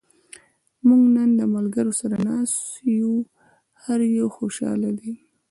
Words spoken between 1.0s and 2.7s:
نن د ملګرو سره ناست